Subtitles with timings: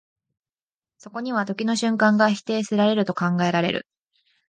[0.97, 3.87] そこには時の瞬間が否定せられると考えられる。